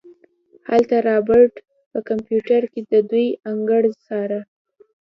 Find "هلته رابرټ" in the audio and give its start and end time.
0.67-1.53